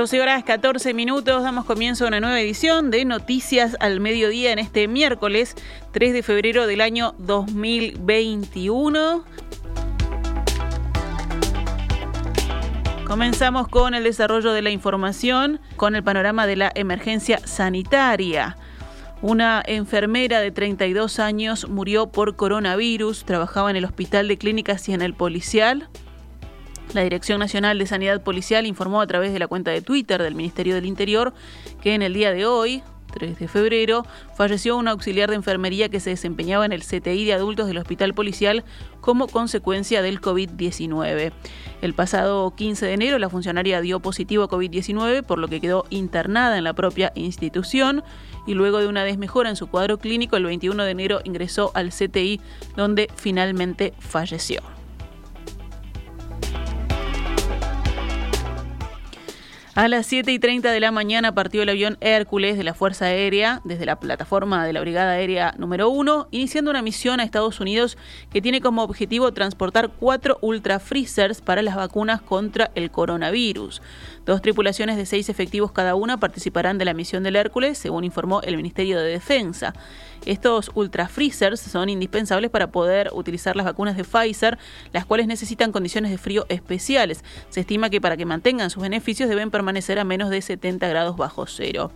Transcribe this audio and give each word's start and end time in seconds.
12 0.00 0.22
horas 0.22 0.44
14 0.44 0.94
minutos, 0.94 1.42
damos 1.42 1.66
comienzo 1.66 2.06
a 2.06 2.08
una 2.08 2.20
nueva 2.20 2.40
edición 2.40 2.90
de 2.90 3.04
Noticias 3.04 3.76
al 3.80 4.00
Mediodía 4.00 4.50
en 4.50 4.58
este 4.58 4.88
miércoles 4.88 5.54
3 5.92 6.14
de 6.14 6.22
febrero 6.22 6.66
del 6.66 6.80
año 6.80 7.14
2021. 7.18 9.22
Comenzamos 13.06 13.68
con 13.68 13.92
el 13.92 14.04
desarrollo 14.04 14.54
de 14.54 14.62
la 14.62 14.70
información, 14.70 15.60
con 15.76 15.94
el 15.94 16.02
panorama 16.02 16.46
de 16.46 16.56
la 16.56 16.72
emergencia 16.74 17.46
sanitaria. 17.46 18.56
Una 19.20 19.62
enfermera 19.66 20.40
de 20.40 20.50
32 20.50 21.18
años 21.18 21.68
murió 21.68 22.06
por 22.06 22.36
coronavirus, 22.36 23.26
trabajaba 23.26 23.68
en 23.68 23.76
el 23.76 23.84
Hospital 23.84 24.28
de 24.28 24.38
Clínicas 24.38 24.88
y 24.88 24.94
en 24.94 25.02
el 25.02 25.12
Policial. 25.12 25.90
La 26.92 27.02
Dirección 27.02 27.38
Nacional 27.38 27.78
de 27.78 27.86
Sanidad 27.86 28.20
Policial 28.20 28.66
informó 28.66 29.00
a 29.00 29.06
través 29.06 29.32
de 29.32 29.38
la 29.38 29.46
cuenta 29.46 29.70
de 29.70 29.80
Twitter 29.80 30.20
del 30.20 30.34
Ministerio 30.34 30.74
del 30.74 30.86
Interior 30.86 31.32
que 31.80 31.94
en 31.94 32.02
el 32.02 32.14
día 32.14 32.32
de 32.32 32.46
hoy, 32.46 32.82
3 33.12 33.38
de 33.38 33.46
febrero, 33.46 34.04
falleció 34.36 34.76
un 34.76 34.88
auxiliar 34.88 35.30
de 35.30 35.36
enfermería 35.36 35.88
que 35.88 36.00
se 36.00 36.10
desempeñaba 36.10 36.66
en 36.66 36.72
el 36.72 36.82
CTI 36.82 37.24
de 37.24 37.32
adultos 37.32 37.68
del 37.68 37.78
Hospital 37.78 38.12
Policial 38.12 38.64
como 39.00 39.28
consecuencia 39.28 40.02
del 40.02 40.20
COVID-19. 40.20 41.32
El 41.80 41.94
pasado 41.94 42.56
15 42.56 42.86
de 42.86 42.92
enero 42.92 43.20
la 43.20 43.30
funcionaria 43.30 43.80
dio 43.80 44.00
positivo 44.00 44.42
a 44.42 44.48
COVID-19, 44.48 45.22
por 45.22 45.38
lo 45.38 45.46
que 45.46 45.60
quedó 45.60 45.84
internada 45.90 46.58
en 46.58 46.64
la 46.64 46.72
propia 46.72 47.12
institución 47.14 48.02
y 48.48 48.54
luego 48.54 48.78
de 48.78 48.88
una 48.88 49.04
desmejora 49.04 49.48
en 49.48 49.56
su 49.56 49.68
cuadro 49.68 49.98
clínico, 49.98 50.36
el 50.36 50.44
21 50.44 50.82
de 50.82 50.90
enero 50.90 51.20
ingresó 51.22 51.70
al 51.74 51.90
CTI 51.90 52.40
donde 52.76 53.08
finalmente 53.14 53.94
falleció. 54.00 54.79
A 59.80 59.88
las 59.88 60.04
7 60.08 60.30
y 60.30 60.38
30 60.38 60.72
de 60.72 60.78
la 60.78 60.92
mañana 60.92 61.34
partió 61.34 61.62
el 61.62 61.70
avión 61.70 61.96
Hércules 62.02 62.58
de 62.58 62.64
la 62.64 62.74
Fuerza 62.74 63.06
Aérea 63.06 63.62
desde 63.64 63.86
la 63.86 63.98
plataforma 63.98 64.66
de 64.66 64.74
la 64.74 64.82
Brigada 64.82 65.12
Aérea 65.12 65.54
número 65.56 65.88
1, 65.88 66.28
iniciando 66.32 66.70
una 66.70 66.82
misión 66.82 67.18
a 67.18 67.22
Estados 67.22 67.60
Unidos 67.60 67.96
que 68.30 68.42
tiene 68.42 68.60
como 68.60 68.82
objetivo 68.82 69.32
transportar 69.32 69.88
cuatro 69.88 70.36
ultra 70.42 70.80
freezers 70.80 71.40
para 71.40 71.62
las 71.62 71.76
vacunas 71.76 72.20
contra 72.20 72.70
el 72.74 72.90
coronavirus. 72.90 73.80
Dos 74.30 74.42
tripulaciones 74.42 74.96
de 74.96 75.06
seis 75.06 75.28
efectivos 75.28 75.72
cada 75.72 75.96
una 75.96 76.20
participarán 76.20 76.78
de 76.78 76.84
la 76.84 76.94
misión 76.94 77.24
del 77.24 77.34
Hércules, 77.34 77.76
según 77.76 78.04
informó 78.04 78.42
el 78.42 78.56
Ministerio 78.56 78.96
de 78.96 79.10
Defensa. 79.10 79.74
Estos 80.24 80.70
ultra 80.74 81.08
freezers 81.08 81.58
son 81.58 81.88
indispensables 81.88 82.48
para 82.48 82.70
poder 82.70 83.10
utilizar 83.12 83.56
las 83.56 83.66
vacunas 83.66 83.96
de 83.96 84.04
Pfizer, 84.04 84.56
las 84.92 85.04
cuales 85.04 85.26
necesitan 85.26 85.72
condiciones 85.72 86.12
de 86.12 86.18
frío 86.18 86.46
especiales. 86.48 87.24
Se 87.48 87.58
estima 87.58 87.90
que 87.90 88.00
para 88.00 88.16
que 88.16 88.24
mantengan 88.24 88.70
sus 88.70 88.84
beneficios 88.84 89.28
deben 89.28 89.50
permanecer 89.50 89.98
a 89.98 90.04
menos 90.04 90.30
de 90.30 90.40
70 90.40 90.86
grados 90.86 91.16
bajo 91.16 91.48
cero. 91.48 91.90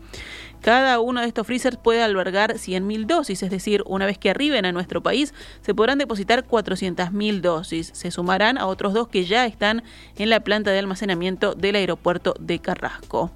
Cada 0.64 0.98
uno 0.98 1.20
de 1.20 1.26
estos 1.26 1.46
freezers 1.46 1.76
puede 1.76 2.02
albergar 2.02 2.54
100.000 2.54 3.04
dosis, 3.04 3.42
es 3.42 3.50
decir, 3.50 3.82
una 3.84 4.06
vez 4.06 4.16
que 4.16 4.30
arriben 4.30 4.64
a 4.64 4.72
nuestro 4.72 5.02
país, 5.02 5.34
se 5.60 5.74
podrán 5.74 5.98
depositar 5.98 6.46
400.000 6.46 7.42
dosis. 7.42 7.90
Se 7.92 8.10
sumarán 8.10 8.56
a 8.56 8.66
otros 8.66 8.94
dos 8.94 9.08
que 9.08 9.26
ya 9.26 9.44
están 9.44 9.82
en 10.16 10.30
la 10.30 10.40
planta 10.40 10.70
de 10.70 10.78
almacenamiento 10.78 11.54
del 11.54 11.76
aeropuerto 11.76 12.23
de 12.38 12.58
Carrasco. 12.60 13.30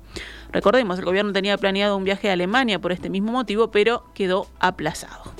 Recordemos, 0.50 0.98
el 0.98 1.04
gobierno 1.04 1.32
tenía 1.32 1.58
planeado 1.58 1.96
un 1.96 2.04
viaje 2.04 2.30
a 2.30 2.32
Alemania 2.32 2.78
por 2.78 2.92
este 2.92 3.10
mismo 3.10 3.32
motivo, 3.32 3.70
pero 3.70 4.04
quedó 4.14 4.46
aplazado. 4.60 5.34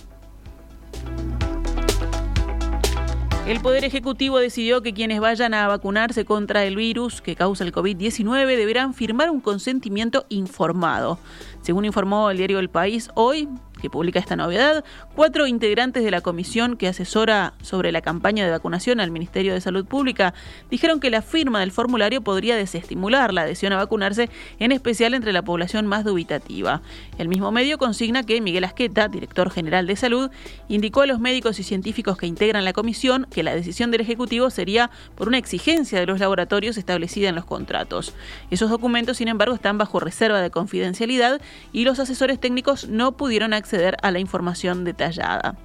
El 3.49 3.61
Poder 3.61 3.83
Ejecutivo 3.83 4.39
decidió 4.39 4.83
que 4.83 4.93
quienes 4.93 5.21
vayan 5.21 5.55
a 5.55 5.67
vacunarse 5.69 6.27
contra 6.27 6.67
el 6.67 6.77
virus 6.77 7.23
que 7.23 7.35
causa 7.35 7.65
el 7.65 7.73
COVID-19 7.73 8.45
deberán 8.45 8.93
firmar 8.93 9.31
un 9.31 9.41
consentimiento 9.41 10.27
informado. 10.29 11.19
Según 11.63 11.87
informó 11.87 12.31
el 12.31 12.37
diario 12.37 12.59
El 12.59 12.69
País 12.69 13.09
hoy, 13.15 13.49
que 13.81 13.91
publica 13.91 14.19
esta 14.19 14.37
novedad, 14.37 14.85
cuatro 15.15 15.47
integrantes 15.47 16.05
de 16.05 16.11
la 16.11 16.21
comisión 16.21 16.77
que 16.77 16.89
asesora 16.89 17.55
sobre 17.63 17.93
la 17.93 18.01
campaña 18.01 18.45
de 18.45 18.51
vacunación 18.51 19.01
al 19.01 19.11
Ministerio 19.11 19.55
de 19.55 19.61
Salud 19.61 19.87
Pública 19.87 20.35
dijeron 20.71 21.01
que 21.01 21.11
la 21.11 21.23
firma 21.23 21.61
del 21.61 21.73
formulario 21.73 22.23
podría 22.23 22.57
desestimular 22.57 23.33
la 23.33 23.43
adhesión 23.43 23.73
a 23.73 23.77
vacunarse, 23.77 24.29
en 24.59 24.73
especial 24.73 25.15
entre 25.15 25.33
la 25.33 25.43
población 25.43 25.87
más 25.87 26.05
dubitativa. 26.05 26.83
El 27.19 27.29
mismo 27.29 27.53
medio 27.53 27.79
consigna 27.79 28.25
que 28.25 28.41
Miguel 28.41 28.65
Asqueta, 28.65 29.09
director 29.09 29.51
general 29.51 29.87
de 29.87 29.97
salud, 29.97 30.31
indicó 30.69 31.03
a 31.03 31.07
los 31.07 31.21
médicos 31.21 31.59
y 31.61 31.63
científicos 31.63 32.19
que 32.19 32.27
integran 32.27 32.65
la 32.65 32.73
comisión 32.73 33.27
que 33.31 33.43
la 33.43 33.55
decisión 33.55 33.91
del 33.91 34.01
Ejecutivo 34.01 34.51
sería 34.51 34.91
por 35.15 35.29
una 35.29 35.39
exigencia 35.39 36.01
de 36.01 36.07
los 36.07 36.21
laboratorios 36.21 36.77
establecida 36.77 37.29
en 37.29 37.35
los 37.35 37.45
contratos. 37.45 38.15
Esos 38.51 38.71
documentos, 38.71 39.19
sin 39.19 39.29
embargo, 39.29 39.55
están 39.55 39.79
bajo 39.79 40.01
reserva 40.01 40.41
de 40.41 40.51
confidencialidad 40.51 41.41
y 41.73 41.85
los 41.85 41.99
asesores 41.99 42.41
técnicos 42.41 42.89
no 42.89 43.17
pudieron 43.17 43.53
acceder 43.53 43.68
acceder 43.69 43.97
a 44.03 44.11
la 44.11 44.19
información 44.19 44.85
detallada. 44.85 45.57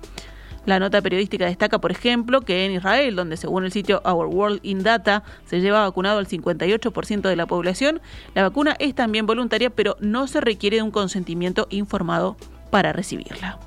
La 0.65 0.79
nota 0.79 1.01
periodística 1.01 1.45
destaca, 1.45 1.79
por 1.79 1.91
ejemplo, 1.91 2.41
que 2.41 2.65
en 2.65 2.71
Israel, 2.73 3.15
donde 3.15 3.37
según 3.37 3.65
el 3.65 3.71
sitio 3.71 4.01
Our 4.05 4.27
World 4.27 4.59
in 4.63 4.83
Data 4.83 5.23
se 5.45 5.59
lleva 5.59 5.81
vacunado 5.81 6.19
el 6.19 6.27
58% 6.27 7.21
de 7.21 7.35
la 7.35 7.45
población, 7.45 8.01
la 8.33 8.43
vacuna 8.43 8.75
es 8.79 8.95
también 8.95 9.25
voluntaria, 9.25 9.69
pero 9.69 9.97
no 9.99 10.27
se 10.27 10.39
requiere 10.39 10.77
de 10.77 10.83
un 10.83 10.91
consentimiento 10.91 11.67
informado 11.69 12.37
para 12.71 12.93
recibirla. 12.93 13.59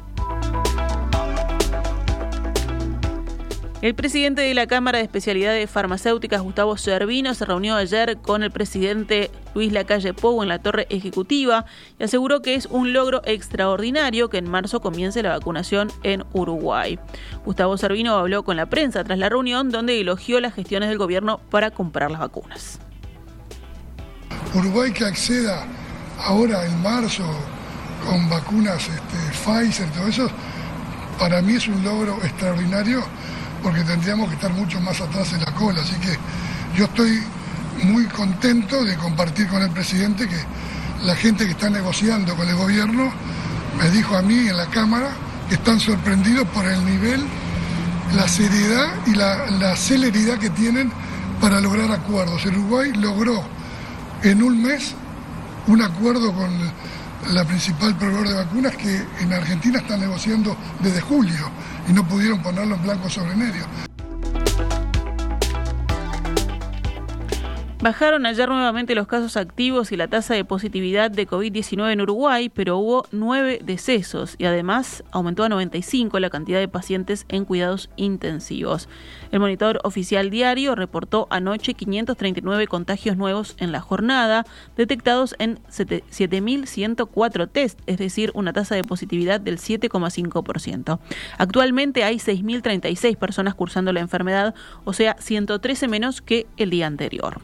El 3.82 3.94
presidente 3.94 4.40
de 4.40 4.54
la 4.54 4.66
Cámara 4.66 4.96
de 4.98 5.04
Especialidades 5.04 5.68
Farmacéuticas, 5.70 6.40
Gustavo 6.40 6.78
Servino, 6.78 7.34
se 7.34 7.44
reunió 7.44 7.76
ayer 7.76 8.16
con 8.16 8.42
el 8.42 8.50
presidente 8.50 9.30
Luis 9.54 9.70
Lacalle 9.70 10.14
Pou 10.14 10.42
en 10.42 10.48
la 10.48 10.60
torre 10.60 10.86
ejecutiva 10.88 11.66
y 11.98 12.04
aseguró 12.04 12.40
que 12.40 12.54
es 12.54 12.64
un 12.66 12.94
logro 12.94 13.20
extraordinario 13.26 14.30
que 14.30 14.38
en 14.38 14.48
marzo 14.48 14.80
comience 14.80 15.22
la 15.22 15.36
vacunación 15.36 15.92
en 16.04 16.24
Uruguay. 16.32 16.98
Gustavo 17.44 17.76
Servino 17.76 18.16
habló 18.16 18.44
con 18.44 18.56
la 18.56 18.64
prensa 18.64 19.04
tras 19.04 19.18
la 19.18 19.28
reunión 19.28 19.70
donde 19.70 20.00
elogió 20.00 20.40
las 20.40 20.54
gestiones 20.54 20.88
del 20.88 20.96
gobierno 20.96 21.42
para 21.50 21.70
comprar 21.70 22.10
las 22.10 22.20
vacunas. 22.20 22.80
Uruguay 24.54 24.90
que 24.90 25.04
acceda 25.04 25.66
ahora 26.24 26.64
en 26.64 26.80
marzo 26.80 27.24
con 28.06 28.26
vacunas 28.30 28.88
este, 28.88 29.16
Pfizer, 29.32 29.90
todo 29.90 30.08
eso, 30.08 30.30
para 31.18 31.42
mí 31.42 31.56
es 31.56 31.68
un 31.68 31.84
logro 31.84 32.16
extraordinario 32.22 33.04
porque 33.66 33.82
tendríamos 33.82 34.28
que 34.28 34.36
estar 34.36 34.52
mucho 34.52 34.80
más 34.80 35.00
atrás 35.00 35.32
en 35.32 35.40
la 35.40 35.52
cola. 35.52 35.82
Así 35.82 35.96
que 35.96 36.16
yo 36.76 36.84
estoy 36.84 37.20
muy 37.82 38.04
contento 38.04 38.84
de 38.84 38.96
compartir 38.96 39.48
con 39.48 39.60
el 39.60 39.70
presidente 39.70 40.28
que 40.28 40.38
la 41.04 41.16
gente 41.16 41.46
que 41.46 41.50
está 41.50 41.68
negociando 41.68 42.36
con 42.36 42.48
el 42.48 42.54
gobierno 42.54 43.10
me 43.76 43.90
dijo 43.90 44.16
a 44.16 44.22
mí 44.22 44.38
en 44.38 44.56
la 44.56 44.66
Cámara 44.66 45.08
que 45.48 45.56
están 45.56 45.80
sorprendidos 45.80 46.46
por 46.50 46.64
el 46.64 46.84
nivel, 46.84 47.24
la 48.14 48.28
seriedad 48.28 48.86
y 49.04 49.16
la, 49.16 49.74
celeridad 49.74 50.38
que 50.38 50.50
tienen 50.50 50.92
para 51.40 51.60
lograr 51.60 51.90
acuerdos. 51.90 52.46
El 52.46 52.58
Uruguay 52.58 52.92
logró 52.92 53.42
en 54.22 54.44
un 54.44 54.62
mes 54.62 54.94
un 55.66 55.82
acuerdo 55.82 56.32
con 56.32 56.52
la 57.32 57.44
principal 57.44 57.96
proveedor 57.96 58.28
de 58.28 58.34
vacunas 58.34 58.76
que 58.76 59.02
en 59.20 59.32
Argentina 59.32 59.78
está 59.78 59.96
negociando 59.96 60.56
desde 60.80 61.00
julio 61.00 61.50
y 61.88 61.92
no 61.92 62.06
pudieron 62.06 62.42
ponerlo 62.42 62.76
en 62.76 62.82
blanco 62.82 63.08
sobre 63.08 63.34
negro. 63.36 63.66
Bajaron 67.86 68.26
ayer 68.26 68.48
nuevamente 68.48 68.96
los 68.96 69.06
casos 69.06 69.36
activos 69.36 69.92
y 69.92 69.96
la 69.96 70.08
tasa 70.08 70.34
de 70.34 70.44
positividad 70.44 71.08
de 71.08 71.24
COVID-19 71.24 71.92
en 71.92 72.00
Uruguay, 72.00 72.48
pero 72.48 72.78
hubo 72.78 73.06
nueve 73.12 73.60
decesos 73.62 74.34
y 74.38 74.46
además 74.46 75.04
aumentó 75.12 75.44
a 75.44 75.48
95 75.48 76.18
la 76.18 76.28
cantidad 76.28 76.58
de 76.58 76.66
pacientes 76.66 77.26
en 77.28 77.44
cuidados 77.44 77.88
intensivos. 77.94 78.88
El 79.30 79.38
monitor 79.38 79.78
oficial 79.84 80.30
diario 80.30 80.74
reportó 80.74 81.28
anoche 81.30 81.74
539 81.74 82.66
contagios 82.66 83.16
nuevos 83.16 83.54
en 83.60 83.70
la 83.70 83.80
jornada, 83.80 84.44
detectados 84.76 85.36
en 85.38 85.60
7.104 85.68 87.48
test, 87.48 87.78
es 87.86 87.98
decir, 87.98 88.32
una 88.34 88.52
tasa 88.52 88.74
de 88.74 88.82
positividad 88.82 89.40
del 89.40 89.58
7,5%. 89.58 90.98
Actualmente 91.38 92.02
hay 92.02 92.16
6.036 92.16 93.16
personas 93.16 93.54
cursando 93.54 93.92
la 93.92 94.00
enfermedad, 94.00 94.56
o 94.82 94.92
sea, 94.92 95.14
113 95.20 95.86
menos 95.86 96.20
que 96.20 96.48
el 96.56 96.70
día 96.70 96.88
anterior. 96.88 97.42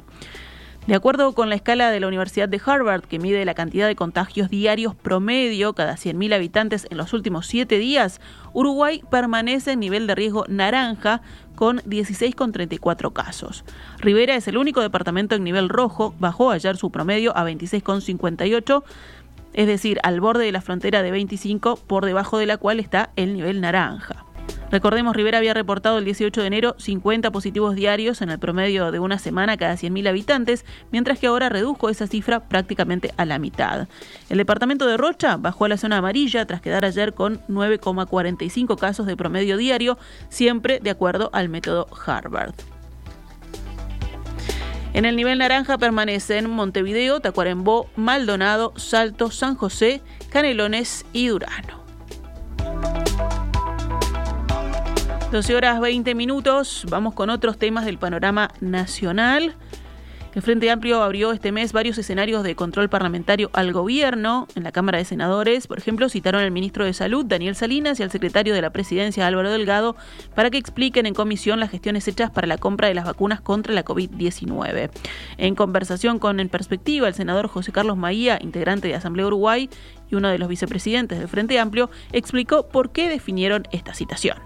De 0.87 0.97
acuerdo 0.97 1.33
con 1.33 1.49
la 1.49 1.55
escala 1.55 1.93
de 1.93 2.01
la 2.01 2.09
Universidad 2.09 2.49
de 2.49 2.61
Harvard, 2.65 3.05
que 3.05 3.21
mide 3.21 3.45
la 3.45 3.55
cantidad 3.55 3.87
de 3.87 3.95
contagios 3.95 4.51
diarios 4.51 4.97
promedio 4.97 5.75
cada 5.75 5.95
100.000 5.95 6.35
habitantes 6.35 6.89
en 6.91 6.97
los 6.97 7.13
últimos 7.13 7.47
siete 7.47 7.79
días, 7.79 8.21
Uruguay 8.53 9.01
permanece 9.09 9.73
en 9.73 9.81
nivel 9.81 10.09
de 10.09 10.17
riesgo 10.17 10.45
naranja 10.49 11.23
con 11.55 11.79
16,34 11.83 13.13
casos. 13.13 13.65
Rivera 13.99 14.35
es 14.35 14.49
el 14.49 14.57
único 14.57 14.81
departamento 14.81 15.37
en 15.37 15.45
nivel 15.45 15.69
rojo, 15.69 16.17
bajó 16.19 16.51
ayer 16.51 16.77
su 16.77 16.91
promedio 16.91 17.37
a 17.37 17.49
26,58, 17.49 18.83
es 19.53 19.67
decir, 19.69 20.01
al 20.03 20.21
borde 20.21 20.47
de 20.47 20.53
la 20.53 20.63
frontera 20.63 21.05
de 21.05 21.13
25, 21.13 21.77
por 21.77 22.07
debajo 22.07 22.39
de 22.39 22.47
la 22.47 22.57
cual 22.57 22.81
está 22.81 23.11
el 23.15 23.35
nivel 23.35 23.61
naranja. 23.61 24.25
Recordemos, 24.73 25.15
Rivera 25.15 25.37
había 25.37 25.53
reportado 25.53 25.99
el 25.99 26.07
18 26.07 26.41
de 26.41 26.47
enero 26.47 26.75
50 26.79 27.31
positivos 27.31 27.75
diarios 27.75 28.23
en 28.23 28.31
el 28.31 28.39
promedio 28.39 28.91
de 28.91 29.01
una 29.01 29.19
semana 29.19 29.59
cada 29.59 29.75
100.000 29.75 30.09
habitantes, 30.09 30.65
mientras 30.91 31.19
que 31.19 31.27
ahora 31.27 31.51
redujo 31.51 31.91
esa 31.91 32.07
cifra 32.07 32.49
prácticamente 32.49 33.13
a 33.19 33.27
la 33.27 33.39
mitad. 33.39 33.87
El 34.31 34.39
departamento 34.39 34.87
de 34.87 34.97
Rocha 34.97 35.37
bajó 35.37 35.67
a 35.67 35.69
la 35.69 35.77
zona 35.77 35.99
amarilla 35.99 36.47
tras 36.47 36.63
quedar 36.63 36.87
ayer 36.87 37.13
con 37.13 37.43
9,45 37.49 38.79
casos 38.79 39.05
de 39.05 39.15
promedio 39.15 39.59
diario, 39.59 39.99
siempre 40.31 40.81
de 40.81 40.89
acuerdo 40.89 41.29
al 41.35 41.51
método 41.51 41.87
Harvard. 42.07 42.55
En 44.95 45.05
el 45.05 45.17
nivel 45.17 45.37
naranja 45.37 45.77
permanecen 45.77 46.49
Montevideo, 46.49 47.21
Tacuarembó, 47.21 47.91
Maldonado, 47.95 48.73
Salto, 48.77 49.31
San 49.31 49.55
José, 49.55 50.01
Canelones 50.31 51.05
y 51.13 51.27
Durano. 51.27 51.82
12 55.33 55.57
horas 55.57 55.81
20 55.81 56.15
minutos, 56.15 56.85
vamos 56.91 57.15
con 57.15 57.31
otros 57.31 57.57
temas 57.57 57.87
del 57.87 57.97
panorama 57.97 58.51
nacional. 58.61 59.55
El 60.35 60.43
Frente 60.43 60.71
Amplio 60.71 61.03
abrió 61.03 61.33
este 61.33 61.53
mes 61.53 61.73
varios 61.73 61.97
escenarios 61.97 62.43
de 62.43 62.55
control 62.55 62.91
parlamentario 62.91 63.49
al 63.55 63.73
gobierno. 63.73 64.47
En 64.57 64.63
la 64.63 64.73
Cámara 64.73 64.99
de 64.99 65.07
Senadores, 65.07 65.67
por 65.67 65.79
ejemplo, 65.79 66.11
citaron 66.11 66.43
al 66.43 66.51
ministro 66.51 66.85
de 66.85 66.93
Salud, 66.93 67.25
Daniel 67.25 67.55
Salinas, 67.55 67.99
y 67.99 68.03
al 68.03 68.11
secretario 68.11 68.53
de 68.53 68.61
la 68.61 68.75
Presidencia, 68.75 69.27
Álvaro 69.27 69.51
Delgado, 69.51 69.97
para 70.35 70.51
que 70.51 70.59
expliquen 70.59 71.07
en 71.07 71.15
comisión 71.15 71.61
las 71.61 71.71
gestiones 71.71 72.07
hechas 72.09 72.31
para 72.31 72.47
la 72.47 72.59
compra 72.59 72.89
de 72.89 72.95
las 72.95 73.07
vacunas 73.07 73.41
contra 73.41 73.73
la 73.73 73.87
COVID-19. 73.87 74.91
En 75.39 75.55
conversación 75.55 76.19
con 76.19 76.41
En 76.41 76.51
Perspectiva, 76.51 77.09
el 77.09 77.15
senador 77.15 77.49
José 77.49 77.73
Carlos 77.73 77.97
Maía, 77.97 78.39
integrante 78.39 78.89
de 78.89 78.97
Asamblea 78.97 79.29
Uruguay 79.29 79.71
y 80.11 80.15
uno 80.15 80.29
de 80.29 80.37
los 80.37 80.51
vicepresidentes 80.51 81.19
del 81.19 81.29
Frente 81.29 81.59
Amplio, 81.59 81.89
explicó 82.13 82.69
por 82.69 82.93
qué 82.93 83.09
definieron 83.09 83.63
esta 83.73 83.95
citación. 83.95 84.37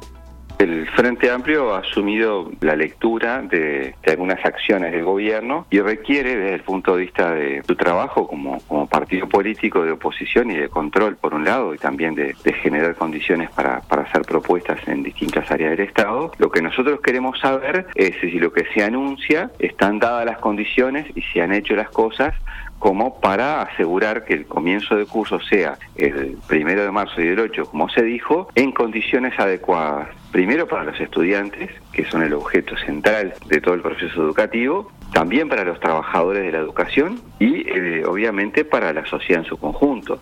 El 0.58 0.88
Frente 0.88 1.30
Amplio 1.30 1.74
ha 1.74 1.80
asumido 1.80 2.50
la 2.60 2.74
lectura 2.76 3.42
de, 3.42 3.94
algunas 4.06 4.42
acciones 4.42 4.92
del 4.92 5.04
gobierno 5.04 5.66
y 5.70 5.80
requiere, 5.80 6.34
desde 6.34 6.54
el 6.54 6.62
punto 6.62 6.96
de 6.96 7.02
vista 7.02 7.30
de 7.32 7.62
su 7.66 7.76
trabajo 7.76 8.26
como, 8.26 8.58
partido 8.88 9.28
político 9.28 9.82
de 9.82 9.92
oposición 9.92 10.50
y 10.50 10.56
de 10.56 10.70
control, 10.70 11.16
por 11.16 11.34
un 11.34 11.44
lado, 11.44 11.74
y 11.74 11.78
también 11.78 12.14
de, 12.14 12.34
generar 12.62 12.94
condiciones 12.94 13.50
para, 13.50 13.82
hacer 13.88 14.22
propuestas 14.22 14.80
en 14.88 15.02
distintas 15.02 15.50
áreas 15.50 15.72
del 15.72 15.88
Estado, 15.88 16.32
lo 16.38 16.50
que 16.50 16.62
nosotros 16.62 17.00
queremos 17.02 17.38
saber 17.38 17.86
es 17.94 18.16
si 18.20 18.38
lo 18.38 18.52
que 18.52 18.64
se 18.72 18.82
anuncia 18.82 19.50
están 19.58 19.98
dadas 19.98 20.24
las 20.24 20.38
condiciones 20.38 21.06
y 21.14 21.22
si 21.22 21.40
han 21.40 21.52
hecho 21.52 21.76
las 21.76 21.90
cosas 21.90 22.34
como 22.78 23.20
para 23.20 23.62
asegurar 23.62 24.24
que 24.24 24.34
el 24.34 24.46
comienzo 24.46 24.96
de 24.96 25.06
curso 25.06 25.40
sea 25.40 25.78
el 25.96 26.36
primero 26.46 26.82
de 26.82 26.90
marzo 26.90 27.20
y 27.20 27.28
el 27.28 27.40
8, 27.40 27.66
como 27.66 27.88
se 27.88 28.02
dijo, 28.02 28.48
en 28.54 28.72
condiciones 28.72 29.38
adecuadas. 29.38 30.08
Primero 30.36 30.68
para 30.68 30.84
los 30.84 31.00
estudiantes, 31.00 31.70
que 31.94 32.04
son 32.04 32.22
el 32.22 32.34
objeto 32.34 32.76
central 32.76 33.32
de 33.46 33.58
todo 33.58 33.74
el 33.74 33.80
proceso 33.80 34.22
educativo, 34.22 34.92
también 35.14 35.48
para 35.48 35.64
los 35.64 35.80
trabajadores 35.80 36.42
de 36.42 36.52
la 36.52 36.58
educación 36.58 37.22
y 37.38 37.66
eh, 37.66 38.04
obviamente 38.04 38.62
para 38.66 38.92
la 38.92 39.06
sociedad 39.06 39.44
en 39.44 39.48
su 39.48 39.56
conjunto. 39.56 40.20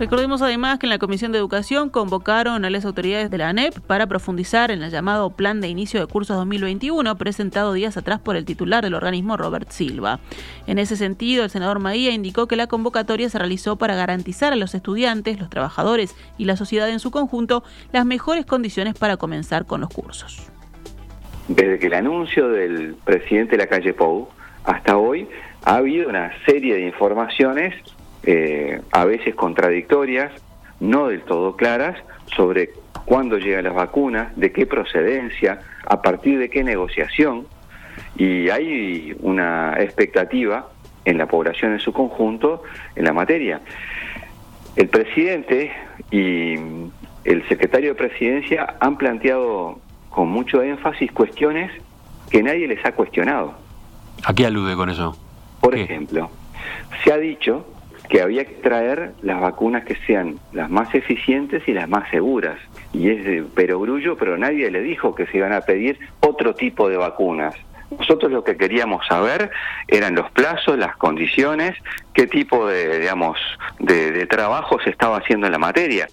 Recordemos 0.00 0.40
además 0.40 0.78
que 0.78 0.86
en 0.86 0.90
la 0.90 0.98
Comisión 0.98 1.30
de 1.30 1.36
Educación 1.36 1.90
convocaron 1.90 2.64
a 2.64 2.70
las 2.70 2.86
autoridades 2.86 3.30
de 3.30 3.36
la 3.36 3.50
ANEP 3.50 3.80
para 3.80 4.06
profundizar 4.06 4.70
en 4.70 4.82
el 4.82 4.90
llamado 4.90 5.28
Plan 5.28 5.60
de 5.60 5.68
Inicio 5.68 6.00
de 6.00 6.06
Cursos 6.06 6.38
2021 6.38 7.18
presentado 7.18 7.74
días 7.74 7.98
atrás 7.98 8.18
por 8.18 8.34
el 8.34 8.46
titular 8.46 8.82
del 8.82 8.94
organismo 8.94 9.36
Robert 9.36 9.68
Silva. 9.68 10.18
En 10.66 10.78
ese 10.78 10.96
sentido, 10.96 11.44
el 11.44 11.50
senador 11.50 11.80
Maía 11.80 12.12
indicó 12.12 12.48
que 12.48 12.56
la 12.56 12.66
convocatoria 12.66 13.28
se 13.28 13.38
realizó 13.38 13.76
para 13.76 13.94
garantizar 13.94 14.54
a 14.54 14.56
los 14.56 14.74
estudiantes, 14.74 15.38
los 15.38 15.50
trabajadores 15.50 16.16
y 16.38 16.46
la 16.46 16.56
sociedad 16.56 16.88
en 16.88 16.98
su 16.98 17.10
conjunto 17.10 17.62
las 17.92 18.06
mejores 18.06 18.46
condiciones 18.46 18.94
para 18.94 19.18
comenzar 19.18 19.66
con 19.66 19.82
los 19.82 19.90
cursos. 19.90 20.50
Desde 21.48 21.78
que 21.78 21.88
el 21.88 21.94
anuncio 21.94 22.48
del 22.48 22.94
presidente 23.04 23.50
de 23.50 23.64
la 23.64 23.66
calle 23.66 23.92
Pou 23.92 24.28
hasta 24.64 24.96
hoy 24.96 25.28
ha 25.62 25.74
habido 25.74 26.08
una 26.08 26.32
serie 26.46 26.76
de 26.76 26.86
informaciones 26.86 27.74
eh, 28.22 28.80
a 28.92 29.04
veces 29.04 29.34
contradictorias, 29.34 30.32
no 30.78 31.08
del 31.08 31.22
todo 31.22 31.56
claras, 31.56 31.96
sobre 32.34 32.70
cuándo 33.04 33.38
llegan 33.38 33.64
las 33.64 33.74
vacunas, 33.74 34.36
de 34.36 34.52
qué 34.52 34.66
procedencia, 34.66 35.60
a 35.86 36.02
partir 36.02 36.38
de 36.38 36.48
qué 36.48 36.62
negociación, 36.62 37.46
y 38.16 38.48
hay 38.50 39.16
una 39.20 39.74
expectativa 39.78 40.68
en 41.04 41.18
la 41.18 41.26
población 41.26 41.72
en 41.72 41.80
su 41.80 41.92
conjunto 41.92 42.62
en 42.94 43.04
la 43.04 43.12
materia. 43.12 43.60
El 44.76 44.88
presidente 44.88 45.72
y 46.10 46.54
el 47.24 47.48
secretario 47.48 47.90
de 47.90 47.94
presidencia 47.94 48.76
han 48.80 48.96
planteado 48.96 49.78
con 50.10 50.28
mucho 50.28 50.62
énfasis 50.62 51.10
cuestiones 51.12 51.70
que 52.30 52.42
nadie 52.42 52.66
les 52.68 52.84
ha 52.84 52.92
cuestionado. 52.92 53.54
¿A 54.24 54.34
qué 54.34 54.46
alude 54.46 54.76
con 54.76 54.90
eso? 54.90 55.16
Por 55.60 55.74
ejemplo, 55.74 56.30
se 57.02 57.12
ha 57.12 57.16
dicho 57.16 57.66
que 58.10 58.20
había 58.20 58.44
que 58.44 58.54
traer 58.54 59.12
las 59.22 59.40
vacunas 59.40 59.84
que 59.84 59.94
sean 60.04 60.40
las 60.52 60.68
más 60.68 60.92
eficientes 60.94 61.62
y 61.68 61.72
las 61.72 61.88
más 61.88 62.10
seguras. 62.10 62.58
Y 62.92 63.08
es 63.08 63.24
de 63.24 63.42
perogrullo, 63.42 64.16
pero 64.16 64.36
nadie 64.36 64.68
le 64.70 64.82
dijo 64.82 65.14
que 65.14 65.26
se 65.26 65.38
iban 65.38 65.52
a 65.52 65.60
pedir 65.60 65.98
otro 66.18 66.54
tipo 66.54 66.88
de 66.88 66.96
vacunas. 66.96 67.54
Nosotros 67.96 68.32
lo 68.32 68.42
que 68.42 68.56
queríamos 68.56 69.06
saber 69.06 69.50
eran 69.86 70.16
los 70.16 70.28
plazos, 70.32 70.76
las 70.76 70.96
condiciones, 70.96 71.76
qué 72.12 72.26
tipo 72.26 72.66
de, 72.66 72.98
digamos, 72.98 73.38
de, 73.78 74.10
de 74.10 74.26
trabajo 74.26 74.80
se 74.82 74.90
estaba 74.90 75.18
haciendo 75.18 75.46
en 75.46 75.52
la 75.52 75.58
materia. 75.58 76.08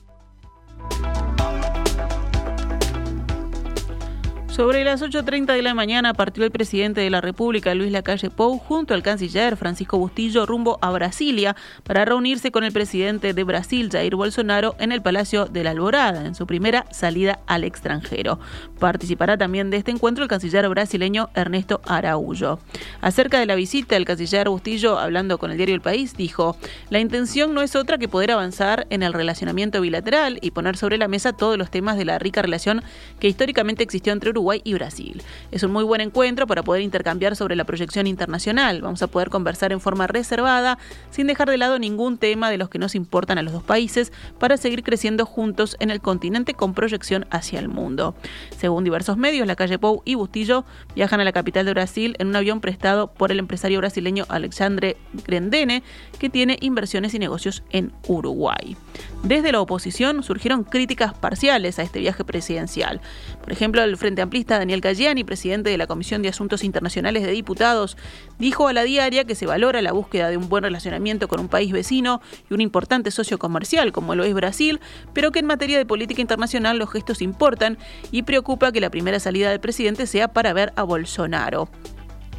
Sobre 4.57 4.83
las 4.83 5.03
8.30 5.03 5.53
de 5.53 5.61
la 5.61 5.75
mañana 5.75 6.15
partió 6.15 6.43
el 6.43 6.49
presidente 6.49 7.01
de 7.01 7.11
la 7.11 7.21
República, 7.21 7.75
Luis 7.75 7.91
Lacalle 7.91 8.31
Pou, 8.31 8.57
junto 8.57 8.95
al 8.95 9.03
canciller 9.03 9.55
Francisco 9.55 9.99
Bustillo 9.99 10.47
rumbo 10.47 10.79
a 10.81 10.89
Brasilia 10.89 11.55
para 11.83 12.05
reunirse 12.05 12.49
con 12.49 12.63
el 12.63 12.71
presidente 12.71 13.35
de 13.35 13.43
Brasil, 13.43 13.89
Jair 13.91 14.15
Bolsonaro, 14.15 14.75
en 14.79 14.91
el 14.91 15.03
Palacio 15.03 15.45
de 15.45 15.63
la 15.63 15.69
Alborada, 15.69 16.25
en 16.25 16.33
su 16.33 16.47
primera 16.47 16.87
salida 16.89 17.37
al 17.45 17.65
extranjero. 17.65 18.39
Participará 18.79 19.37
también 19.37 19.69
de 19.69 19.77
este 19.77 19.91
encuentro 19.91 20.23
el 20.23 20.27
canciller 20.27 20.67
brasileño 20.69 21.29
Ernesto 21.35 21.79
Araújo. 21.85 22.59
Acerca 23.01 23.39
de 23.39 23.45
la 23.45 23.53
visita, 23.53 23.95
el 23.95 24.05
canciller 24.05 24.49
Bustillo, 24.49 24.97
hablando 24.97 25.37
con 25.37 25.51
el 25.51 25.57
diario 25.57 25.75
El 25.75 25.81
País, 25.81 26.17
dijo, 26.17 26.57
la 26.89 26.97
intención 26.97 27.53
no 27.53 27.61
es 27.61 27.75
otra 27.75 27.99
que 27.99 28.07
poder 28.07 28.31
avanzar 28.31 28.87
en 28.89 29.03
el 29.03 29.13
relacionamiento 29.13 29.81
bilateral 29.81 30.39
y 30.41 30.49
poner 30.49 30.77
sobre 30.77 30.97
la 30.97 31.07
mesa 31.07 31.33
todos 31.33 31.59
los 31.59 31.69
temas 31.69 31.95
de 31.95 32.05
la 32.05 32.17
rica 32.17 32.41
relación 32.41 32.81
que 33.19 33.27
históricamente 33.27 33.83
existió 33.83 34.13
entre 34.13 34.33
Uruguay 34.47 34.61
y 34.63 34.73
Brasil. 34.75 35.21
Es 35.51 35.63
un 35.63 35.71
muy 35.73 35.83
buen 35.83 35.99
encuentro 35.99 36.47
para 36.47 36.63
poder 36.63 36.81
intercambiar 36.81 37.35
sobre 37.35 37.57
la 37.57 37.65
proyección 37.65 38.07
internacional. 38.07 38.81
Vamos 38.81 39.01
a 39.01 39.07
poder 39.07 39.29
conversar 39.29 39.73
en 39.73 39.81
forma 39.81 40.07
reservada, 40.07 40.77
sin 41.11 41.27
dejar 41.27 41.49
de 41.49 41.57
lado 41.57 41.79
ningún 41.79 42.17
tema 42.17 42.49
de 42.49 42.57
los 42.57 42.69
que 42.69 42.79
nos 42.79 42.95
importan 42.95 43.37
a 43.37 43.41
los 43.41 43.51
dos 43.51 43.63
países, 43.63 44.13
para 44.39 44.55
seguir 44.55 44.83
creciendo 44.83 45.25
juntos 45.25 45.75
en 45.81 45.91
el 45.91 45.99
continente 45.99 46.53
con 46.53 46.73
proyección 46.73 47.25
hacia 47.29 47.59
el 47.59 47.67
mundo. 47.67 48.15
Según 48.57 48.85
diversos 48.85 49.17
medios, 49.17 49.45
la 49.47 49.57
calle 49.57 49.79
Pou 49.79 50.01
y 50.05 50.15
Bustillo 50.15 50.63
viajan 50.95 51.19
a 51.19 51.25
la 51.25 51.33
capital 51.33 51.65
de 51.65 51.73
Brasil 51.73 52.15
en 52.19 52.27
un 52.27 52.35
avión 52.37 52.61
prestado 52.61 53.07
por 53.07 53.33
el 53.33 53.39
empresario 53.39 53.79
brasileño 53.79 54.23
Alexandre 54.29 54.95
Grendene, 55.25 55.83
que 56.19 56.29
tiene 56.29 56.57
inversiones 56.61 57.13
y 57.13 57.19
negocios 57.19 57.63
en 57.71 57.91
Uruguay. 58.07 58.77
Desde 59.23 59.51
la 59.51 59.59
oposición 59.59 60.23
surgieron 60.23 60.63
críticas 60.63 61.13
parciales 61.13 61.79
a 61.79 61.83
este 61.83 61.99
viaje 61.99 62.23
presidencial. 62.23 63.01
Por 63.47 63.53
ejemplo, 63.53 63.81
el 63.81 63.95
Frente 63.95 64.21
Amplio 64.21 64.43
Daniel 64.45 64.81
Galliani, 64.81 65.23
presidente 65.23 65.69
de 65.69 65.77
la 65.77 65.87
Comisión 65.87 66.21
de 66.21 66.27
Asuntos 66.27 66.65
Internacionales 66.65 67.23
de 67.23 67.31
Diputados, 67.31 67.95
dijo 68.39 68.67
a 68.67 68.73
la 68.73 68.83
diaria 68.83 69.23
que 69.23 69.35
se 69.35 69.45
valora 69.45 69.81
la 69.81 69.93
búsqueda 69.93 70.29
de 70.29 70.35
un 70.35 70.49
buen 70.49 70.65
relacionamiento 70.65 71.29
con 71.29 71.39
un 71.39 71.47
país 71.47 71.71
vecino 71.71 72.19
y 72.49 72.53
un 72.53 72.59
importante 72.59 73.09
socio 73.09 73.39
comercial 73.39 73.93
como 73.93 74.15
lo 74.15 74.25
es 74.25 74.33
Brasil, 74.33 74.81
pero 75.13 75.31
que 75.31 75.39
en 75.39 75.45
materia 75.45 75.77
de 75.77 75.85
política 75.85 76.19
internacional 76.19 76.77
los 76.77 76.91
gestos 76.91 77.21
importan 77.21 77.77
y 78.11 78.23
preocupa 78.23 78.73
que 78.73 78.81
la 78.81 78.89
primera 78.89 79.17
salida 79.17 79.49
del 79.49 79.61
presidente 79.61 80.07
sea 80.07 80.27
para 80.27 80.51
ver 80.51 80.73
a 80.75 80.83
Bolsonaro. 80.83 81.69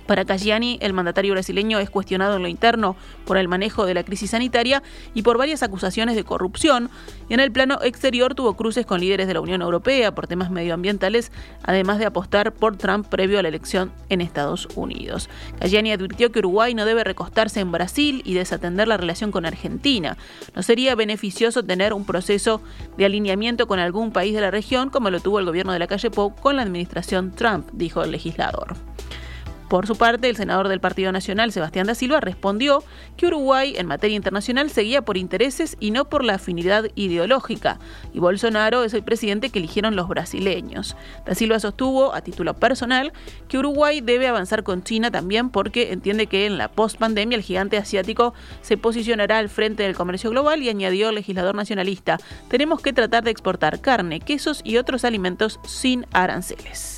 Para 0.08 0.24
Caggiani, 0.24 0.78
el 0.80 0.94
mandatario 0.94 1.34
brasileño 1.34 1.78
es 1.80 1.90
cuestionado 1.90 2.36
en 2.36 2.42
lo 2.42 2.48
interno 2.48 2.96
por 3.26 3.36
el 3.36 3.46
manejo 3.46 3.84
de 3.84 3.92
la 3.92 4.04
crisis 4.04 4.30
sanitaria 4.30 4.82
y 5.12 5.20
por 5.20 5.36
varias 5.36 5.62
acusaciones 5.62 6.16
de 6.16 6.24
corrupción. 6.24 6.88
Y 7.28 7.34
en 7.34 7.40
el 7.40 7.52
plano 7.52 7.78
exterior 7.82 8.34
tuvo 8.34 8.56
cruces 8.56 8.86
con 8.86 9.02
líderes 9.02 9.26
de 9.26 9.34
la 9.34 9.42
Unión 9.42 9.60
Europea 9.60 10.14
por 10.14 10.26
temas 10.26 10.50
medioambientales, 10.50 11.30
además 11.62 11.98
de 11.98 12.06
apostar 12.06 12.54
por 12.54 12.78
Trump 12.78 13.06
previo 13.06 13.38
a 13.38 13.42
la 13.42 13.48
elección 13.48 13.92
en 14.08 14.22
Estados 14.22 14.66
Unidos. 14.76 15.28
Caggiani 15.60 15.92
advirtió 15.92 16.32
que 16.32 16.38
Uruguay 16.38 16.72
no 16.72 16.86
debe 16.86 17.04
recostarse 17.04 17.60
en 17.60 17.70
Brasil 17.70 18.22
y 18.24 18.32
desatender 18.32 18.88
la 18.88 18.96
relación 18.96 19.30
con 19.30 19.44
Argentina. 19.44 20.16
No 20.56 20.62
sería 20.62 20.94
beneficioso 20.94 21.62
tener 21.64 21.92
un 21.92 22.06
proceso 22.06 22.62
de 22.96 23.04
alineamiento 23.04 23.66
con 23.66 23.78
algún 23.78 24.10
país 24.12 24.34
de 24.34 24.40
la 24.40 24.50
región 24.50 24.88
como 24.88 25.10
lo 25.10 25.20
tuvo 25.20 25.38
el 25.38 25.44
gobierno 25.44 25.74
de 25.74 25.80
la 25.80 25.86
calle 25.86 26.10
Pou 26.10 26.34
con 26.34 26.56
la 26.56 26.62
administración 26.62 27.32
Trump, 27.32 27.68
dijo 27.74 28.02
el 28.02 28.10
legislador. 28.10 28.74
Por 29.68 29.87
su 29.87 29.96
parte, 29.96 30.30
el 30.30 30.37
senador 30.37 30.68
del 30.68 30.80
Partido 30.80 31.12
Nacional, 31.12 31.52
Sebastián 31.52 31.87
da 31.87 31.94
Silva, 31.94 32.20
respondió 32.20 32.82
que 33.18 33.26
Uruguay 33.26 33.75
en 33.76 33.87
materia 33.87 34.16
internacional 34.16 34.70
seguía 34.70 35.02
por 35.02 35.18
intereses 35.18 35.76
y 35.78 35.90
no 35.90 36.06
por 36.06 36.25
la 36.25 36.37
afinidad 36.37 36.87
ideológica, 36.94 37.78
y 38.14 38.18
Bolsonaro 38.18 38.82
es 38.84 38.94
el 38.94 39.02
presidente 39.02 39.50
que 39.50 39.58
eligieron 39.58 39.94
los 39.94 40.08
brasileños. 40.08 40.96
Da 41.26 41.34
Silva 41.34 41.60
sostuvo, 41.60 42.14
a 42.14 42.22
título 42.22 42.54
personal, 42.54 43.12
que 43.48 43.58
Uruguay 43.58 44.00
debe 44.00 44.26
avanzar 44.26 44.62
con 44.62 44.82
China 44.82 45.10
también 45.10 45.50
porque 45.50 45.92
entiende 45.92 46.28
que 46.28 46.46
en 46.46 46.56
la 46.56 46.68
post-pandemia 46.68 47.37
el 47.37 47.44
gigante 47.44 47.76
asiático 47.76 48.32
se 48.62 48.78
posicionará 48.78 49.37
al 49.37 49.50
frente 49.50 49.82
del 49.82 49.94
comercio 49.94 50.30
global 50.30 50.62
y 50.62 50.70
añadió 50.70 51.10
el 51.10 51.16
legislador 51.16 51.54
nacionalista, 51.54 52.18
tenemos 52.48 52.80
que 52.80 52.94
tratar 52.94 53.22
de 53.22 53.32
exportar 53.32 53.82
carne, 53.82 54.20
quesos 54.20 54.62
y 54.64 54.78
otros 54.78 55.04
alimentos 55.04 55.60
sin 55.64 56.06
aranceles. 56.12 56.97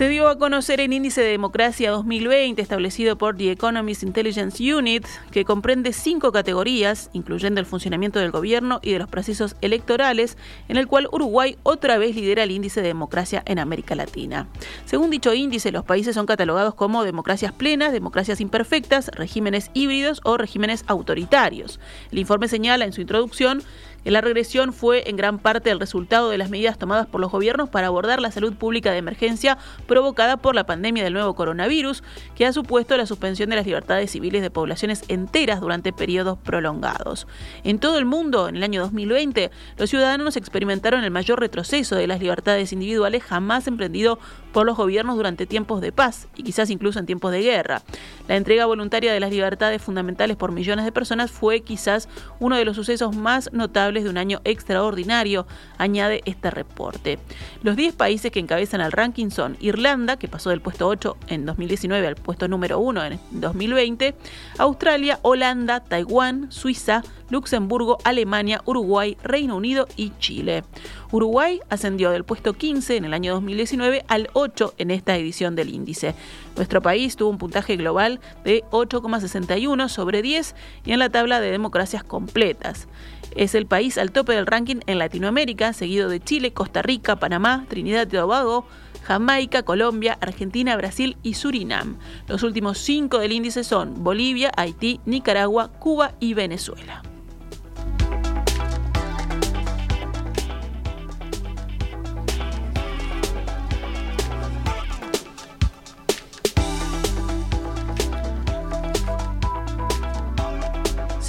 Se 0.00 0.08
dio 0.08 0.30
a 0.30 0.38
conocer 0.38 0.80
el 0.80 0.94
índice 0.94 1.20
de 1.20 1.28
democracia 1.28 1.90
2020 1.90 2.62
establecido 2.62 3.18
por 3.18 3.36
The 3.36 3.50
Economist 3.50 4.02
Intelligence 4.02 4.74
Unit, 4.74 5.04
que 5.30 5.44
comprende 5.44 5.92
cinco 5.92 6.32
categorías, 6.32 7.10
incluyendo 7.12 7.60
el 7.60 7.66
funcionamiento 7.66 8.18
del 8.18 8.30
gobierno 8.30 8.80
y 8.82 8.92
de 8.92 8.98
los 8.98 9.10
procesos 9.10 9.56
electorales, 9.60 10.38
en 10.68 10.78
el 10.78 10.86
cual 10.86 11.06
Uruguay 11.12 11.58
otra 11.64 11.98
vez 11.98 12.16
lidera 12.16 12.44
el 12.44 12.50
índice 12.50 12.80
de 12.80 12.88
democracia 12.88 13.42
en 13.44 13.58
América 13.58 13.94
Latina. 13.94 14.48
Según 14.86 15.10
dicho 15.10 15.34
índice, 15.34 15.70
los 15.70 15.84
países 15.84 16.14
son 16.14 16.24
catalogados 16.24 16.74
como 16.74 17.04
democracias 17.04 17.52
plenas, 17.52 17.92
democracias 17.92 18.40
imperfectas, 18.40 19.08
regímenes 19.08 19.70
híbridos 19.74 20.22
o 20.24 20.38
regímenes 20.38 20.82
autoritarios. 20.86 21.78
El 22.10 22.20
informe 22.20 22.48
señala 22.48 22.86
en 22.86 22.94
su 22.94 23.02
introducción 23.02 23.62
la 24.04 24.20
regresión 24.20 24.72
fue 24.72 25.08
en 25.08 25.16
gran 25.16 25.38
parte 25.38 25.70
el 25.70 25.78
resultado 25.78 26.30
de 26.30 26.38
las 26.38 26.50
medidas 26.50 26.78
tomadas 26.78 27.06
por 27.06 27.20
los 27.20 27.30
gobiernos 27.30 27.68
para 27.68 27.88
abordar 27.88 28.20
la 28.20 28.30
salud 28.30 28.54
pública 28.54 28.92
de 28.92 28.98
emergencia 28.98 29.58
provocada 29.86 30.38
por 30.38 30.54
la 30.54 30.64
pandemia 30.64 31.04
del 31.04 31.12
nuevo 31.12 31.34
coronavirus, 31.34 32.02
que 32.34 32.46
ha 32.46 32.52
supuesto 32.52 32.96
la 32.96 33.06
suspensión 33.06 33.50
de 33.50 33.56
las 33.56 33.66
libertades 33.66 34.10
civiles 34.10 34.42
de 34.42 34.50
poblaciones 34.50 35.04
enteras 35.08 35.60
durante 35.60 35.92
periodos 35.92 36.38
prolongados. 36.38 37.26
En 37.62 37.78
todo 37.78 37.98
el 37.98 38.06
mundo, 38.06 38.48
en 38.48 38.56
el 38.56 38.62
año 38.62 38.80
2020, 38.80 39.50
los 39.76 39.90
ciudadanos 39.90 40.36
experimentaron 40.36 41.04
el 41.04 41.10
mayor 41.10 41.40
retroceso 41.40 41.96
de 41.96 42.06
las 42.06 42.20
libertades 42.20 42.72
individuales 42.72 43.22
jamás 43.22 43.66
emprendido 43.66 44.18
por 44.52 44.66
los 44.66 44.76
gobiernos 44.76 45.16
durante 45.16 45.46
tiempos 45.46 45.80
de 45.80 45.92
paz 45.92 46.26
y 46.36 46.42
quizás 46.42 46.70
incluso 46.70 46.98
en 46.98 47.06
tiempos 47.06 47.32
de 47.32 47.42
guerra. 47.42 47.82
La 48.28 48.36
entrega 48.36 48.66
voluntaria 48.66 49.12
de 49.12 49.20
las 49.20 49.30
libertades 49.30 49.82
fundamentales 49.82 50.36
por 50.36 50.52
millones 50.52 50.84
de 50.84 50.92
personas 50.92 51.30
fue 51.30 51.60
quizás 51.60 52.08
uno 52.38 52.56
de 52.56 52.64
los 52.64 52.76
sucesos 52.76 53.14
más 53.14 53.52
notables 53.52 53.89
de 53.92 54.08
un 54.08 54.16
año 54.16 54.40
extraordinario, 54.44 55.46
añade 55.76 56.22
este 56.24 56.50
reporte. 56.50 57.18
Los 57.62 57.76
10 57.76 57.94
países 57.96 58.30
que 58.30 58.38
encabezan 58.38 58.80
el 58.80 58.92
ranking 58.92 59.30
son 59.30 59.56
Irlanda, 59.60 60.16
que 60.16 60.28
pasó 60.28 60.50
del 60.50 60.60
puesto 60.60 60.86
8 60.86 61.16
en 61.26 61.44
2019 61.46 62.06
al 62.06 62.14
puesto 62.14 62.46
número 62.46 62.78
1 62.78 63.04
en 63.04 63.20
2020, 63.32 64.14
Australia, 64.58 65.18
Holanda, 65.22 65.80
Taiwán, 65.80 66.52
Suiza, 66.52 67.02
Luxemburgo, 67.30 67.98
Alemania, 68.04 68.60
Uruguay, 68.64 69.16
Reino 69.22 69.56
Unido 69.56 69.86
y 69.96 70.12
Chile. 70.18 70.64
Uruguay 71.12 71.60
ascendió 71.68 72.10
del 72.10 72.24
puesto 72.24 72.52
15 72.52 72.96
en 72.96 73.04
el 73.04 73.14
año 73.14 73.34
2019 73.34 74.04
al 74.06 74.30
8 74.32 74.74
en 74.78 74.92
esta 74.92 75.16
edición 75.16 75.56
del 75.56 75.74
índice. 75.74 76.14
Nuestro 76.56 76.82
país 76.82 77.16
tuvo 77.16 77.30
un 77.30 77.38
puntaje 77.38 77.76
global 77.76 78.20
de 78.44 78.62
8,61 78.70 79.88
sobre 79.88 80.22
10 80.22 80.54
y 80.84 80.92
en 80.92 81.00
la 81.00 81.10
tabla 81.10 81.40
de 81.40 81.50
democracias 81.50 82.04
completas. 82.04 82.86
Es 83.34 83.54
el 83.54 83.66
país 83.66 83.98
al 83.98 84.12
tope 84.12 84.34
del 84.34 84.46
ranking 84.46 84.80
en 84.86 84.98
Latinoamérica, 84.98 85.72
seguido 85.72 86.08
de 86.08 86.20
Chile, 86.20 86.52
Costa 86.52 86.82
Rica, 86.82 87.16
Panamá, 87.16 87.64
Trinidad 87.68 88.06
y 88.06 88.10
Tobago, 88.10 88.66
Jamaica, 89.02 89.64
Colombia, 89.64 90.16
Argentina, 90.20 90.76
Brasil 90.76 91.16
y 91.22 91.34
Surinam. 91.34 91.98
Los 92.28 92.44
últimos 92.44 92.78
cinco 92.78 93.18
del 93.18 93.32
índice 93.32 93.64
son 93.64 94.04
Bolivia, 94.04 94.52
Haití, 94.56 95.00
Nicaragua, 95.06 95.72
Cuba 95.72 96.14
y 96.20 96.34
Venezuela. 96.34 97.02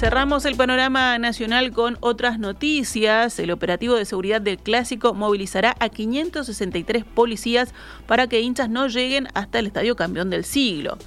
Cerramos 0.02 0.44
el 0.46 0.56
panorama 0.56 1.16
nacional 1.18 1.70
con 1.70 1.96
otras 2.00 2.40
noticias. 2.40 3.38
El 3.38 3.52
operativo 3.52 3.94
de 3.94 4.04
seguridad 4.04 4.40
del 4.40 4.58
clásico 4.58 5.14
movilizará 5.14 5.76
a 5.78 5.90
563 5.90 7.04
policías 7.04 7.72
para 8.08 8.26
que 8.26 8.40
hinchas 8.40 8.68
no 8.68 8.88
lleguen 8.88 9.28
hasta 9.34 9.60
el 9.60 9.68
estadio 9.68 9.94
campeón 9.94 10.28
del 10.28 10.42
siglo. 10.42 10.98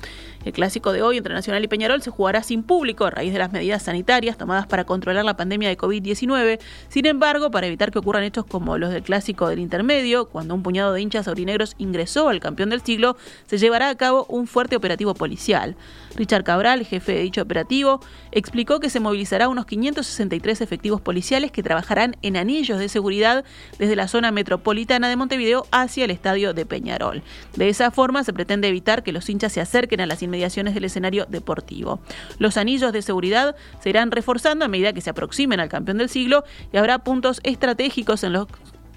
El 0.46 0.54
clásico 0.54 0.94
de 0.94 1.02
hoy 1.02 1.18
entre 1.18 1.34
Nacional 1.34 1.64
y 1.64 1.68
Peñarol 1.68 2.04
se 2.04 2.12
jugará 2.12 2.44
sin 2.44 2.62
público 2.62 3.04
a 3.06 3.10
raíz 3.10 3.34
de 3.34 3.40
las 3.40 3.52
medidas 3.52 3.82
sanitarias 3.82 4.38
tomadas 4.38 4.68
para 4.68 4.84
controlar 4.84 5.26
la 5.26 5.36
pandemia 5.36 5.70
de 5.70 5.76
COVID-19. 5.76 6.60
Sin 6.88 7.08
embargo, 7.08 7.50
para 7.50 7.66
evitar 7.66 7.90
que 7.90 7.98
ocurran 7.98 8.24
hechos 8.24 8.46
como 8.46 8.78
los 8.78 8.92
del 8.92 9.02
clásico 9.02 9.50
del 9.50 9.58
intermedio, 9.58 10.26
cuando 10.30 10.54
un 10.54 10.62
puñado 10.62 10.94
de 10.94 11.02
hinchas 11.02 11.28
aurinegros 11.28 11.74
ingresó 11.80 12.30
al 12.30 12.40
campeón 12.40 12.70
del 12.70 12.82
siglo, 12.82 13.18
se 13.48 13.58
llevará 13.58 13.90
a 13.90 13.96
cabo 13.96 14.28
un 14.30 14.46
fuerte 14.46 14.76
operativo 14.76 15.16
policial. 15.16 15.76
Richard 16.16 16.44
Cabral, 16.44 16.86
jefe 16.86 17.14
de 17.14 17.22
dicho 17.22 17.42
operativo, 17.42 18.00
explicó 18.32 18.80
que 18.80 18.92
se 18.92 19.00
movilizará 19.00 19.50
unos 19.50 19.66
563 19.66 20.62
efectivos 20.62 21.02
policiales 21.02 21.52
que 21.52 21.64
trabajarán 21.64 22.18
en 22.22 22.38
anillos 22.38 22.78
de 22.78 22.88
seguridad 22.88 23.44
desde 23.80 23.96
la 23.96 24.08
zona 24.08 24.30
metropolitana 24.30 25.10
de 25.10 25.16
Montevideo 25.16 25.66
hacia 25.72 26.06
el 26.06 26.12
estadio 26.12 26.54
de 26.54 26.68
Peñarol. 26.68 27.24
De 27.56 27.68
esa 27.68 27.90
forma 27.90 28.24
se 28.24 28.32
pretende 28.32 28.68
evitar 28.68 29.02
que 29.02 29.12
los 29.12 29.28
hinchas 29.28 29.52
se 29.52 29.60
acerquen 29.60 30.02
a 30.02 30.06
las 30.06 30.22
inmediaciones 30.22 30.35
del 30.74 30.84
escenario 30.84 31.26
deportivo. 31.26 32.00
Los 32.38 32.58
anillos 32.58 32.94
de 32.94 33.02
seguridad 33.02 33.56
se 33.82 33.90
irán 33.90 34.12
reforzando 34.12 34.66
a 34.66 34.68
medida 34.68 34.94
que 34.94 35.02
se 35.02 35.10
aproximen 35.10 35.60
al 35.60 35.70
campeón 35.70 35.98
del 35.98 36.10
siglo 36.10 36.44
y 36.72 36.78
habrá 36.78 37.00
puntos 37.00 37.40
estratégicos 37.44 38.24
en 38.24 38.34
los 38.34 38.48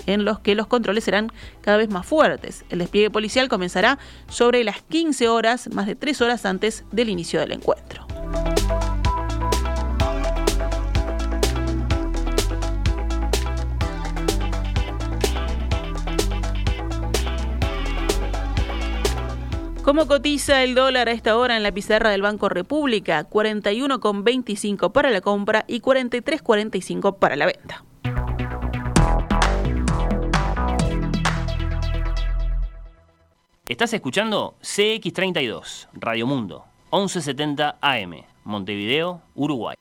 en 0.06 0.24
los 0.24 0.38
que 0.38 0.54
los 0.54 0.66
controles 0.66 1.04
serán 1.04 1.30
cada 1.60 1.76
vez 1.76 1.90
más 1.90 2.06
fuertes. 2.06 2.64
El 2.70 2.78
despliegue 2.78 3.10
policial 3.10 3.48
comenzará 3.48 3.98
sobre 4.28 4.64
las 4.64 4.80
15 4.82 5.28
horas, 5.28 5.68
más 5.74 5.86
de 5.86 5.96
tres 5.96 6.22
horas 6.22 6.46
antes 6.46 6.84
del 6.92 7.10
inicio 7.10 7.40
del 7.40 7.52
encuentro. 7.52 8.07
¿Cómo 19.88 20.06
cotiza 20.06 20.62
el 20.64 20.74
dólar 20.74 21.08
a 21.08 21.12
esta 21.12 21.38
hora 21.38 21.56
en 21.56 21.62
la 21.62 21.72
pizarra 21.72 22.10
del 22.10 22.20
Banco 22.20 22.50
República? 22.50 23.26
41,25 23.26 24.92
para 24.92 25.08
la 25.08 25.22
compra 25.22 25.64
y 25.66 25.80
43,45 25.80 27.16
para 27.16 27.36
la 27.36 27.46
venta. 27.46 27.82
Estás 33.66 33.94
escuchando 33.94 34.56
CX32, 34.60 35.88
Radio 35.94 36.26
Mundo, 36.26 36.66
1170 36.92 37.78
AM, 37.80 38.26
Montevideo, 38.44 39.22
Uruguay. 39.34 39.74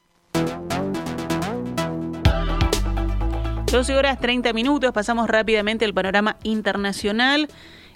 12 3.69 3.97
horas 3.97 4.21
30 4.21 4.53
minutos, 4.53 4.93
pasamos 4.93 5.27
rápidamente 5.27 5.83
al 5.83 5.93
panorama 5.93 6.37
internacional. 6.43 7.49